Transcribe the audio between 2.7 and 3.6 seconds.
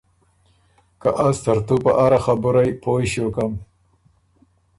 پویٛݭیوکم۔